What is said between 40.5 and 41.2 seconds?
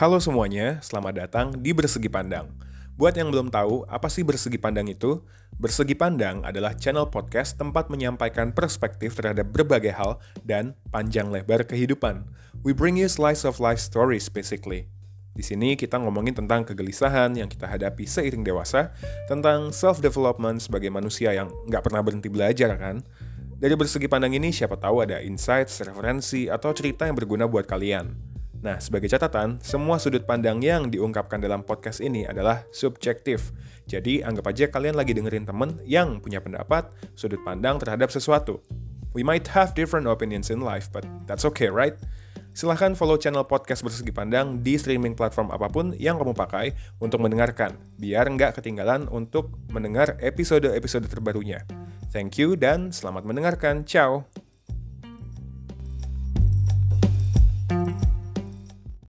in life, but